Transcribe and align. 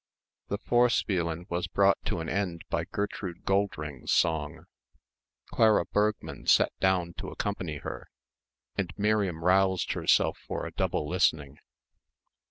The 0.47 0.57
Vorspielen 0.57 1.45
was 1.47 1.67
brought 1.67 2.03
to 2.05 2.21
an 2.21 2.27
end 2.27 2.63
by 2.71 2.85
Gertrude 2.85 3.43
Goldring's 3.45 4.11
song. 4.11 4.65
Clara 5.51 5.85
Bergmann 5.85 6.47
sat 6.47 6.71
down 6.79 7.13
to 7.19 7.29
accompany 7.29 7.77
her, 7.77 8.09
and 8.75 8.91
Miriam 8.97 9.43
roused 9.43 9.91
herself 9.91 10.39
for 10.47 10.65
a 10.65 10.71
double 10.73 11.07
listening. 11.07 11.59